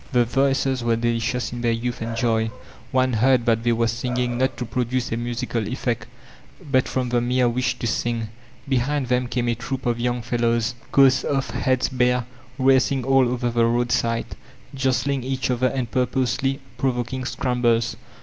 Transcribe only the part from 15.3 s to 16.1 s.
other and